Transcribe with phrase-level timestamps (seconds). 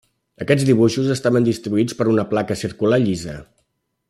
[0.45, 3.41] Aquests dibuixos estaven distribuïts per una placa circular llisa.